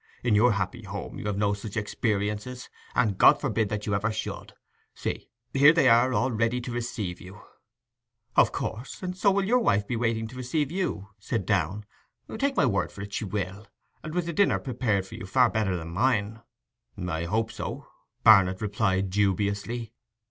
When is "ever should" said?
3.93-4.53